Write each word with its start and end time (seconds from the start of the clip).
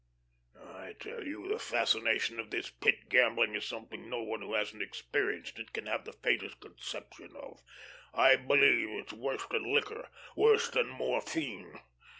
I 0.59 0.93
tell 0.93 1.23
you 1.23 1.47
the 1.47 1.59
fascination 1.59 2.39
of 2.39 2.49
this 2.49 2.71
Pit 2.71 3.07
gambling 3.07 3.53
is 3.53 3.65
something 3.67 4.09
no 4.09 4.23
one 4.23 4.41
who 4.41 4.55
hasn't 4.55 4.81
experienced 4.81 5.59
it 5.59 5.73
can 5.73 5.85
have 5.85 6.05
the 6.05 6.13
faintest 6.23 6.59
conception 6.59 7.35
of. 7.35 7.61
I 8.11 8.35
believe 8.35 8.89
it's 8.89 9.13
worse 9.13 9.45
than 9.51 9.71
liquor, 9.71 10.09
worse 10.35 10.71
than 10.71 10.87
morphine. 10.87 11.81